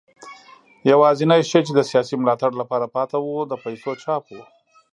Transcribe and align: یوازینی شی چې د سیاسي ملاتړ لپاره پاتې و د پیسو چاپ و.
یوازینی 0.91 1.41
شی 1.49 1.59
چې 1.67 1.71
د 1.75 1.79
سیاسي 1.89 2.15
ملاتړ 2.21 2.51
لپاره 2.61 2.85
پاتې 2.95 3.17
و 3.21 3.27
د 3.51 3.53
پیسو 3.63 3.91
چاپ 4.03 4.23
و. 4.33 4.37